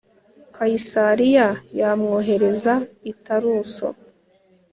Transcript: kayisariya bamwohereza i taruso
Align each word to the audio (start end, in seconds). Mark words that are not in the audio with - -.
kayisariya 0.55 1.47
bamwohereza 1.79 2.73
i 3.11 3.13
taruso 3.23 3.87